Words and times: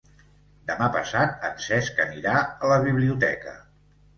Demà 0.69 0.87
passat 0.95 1.45
en 1.49 1.61
Cesc 1.65 2.01
anirà 2.09 2.35
a 2.65 2.73
la 2.73 2.81
biblioteca. 2.89 3.55